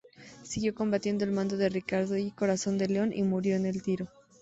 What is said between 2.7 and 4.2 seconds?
de León y murió en Tiro.